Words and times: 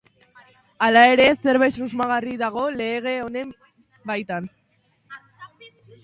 Hala 0.85 1.01
ere, 1.15 1.25
zerbait 1.49 1.75
susmagarria 1.83 2.39
dago 2.43 2.63
lege 2.79 3.13
honen 3.25 3.51
baitan. 4.13 4.49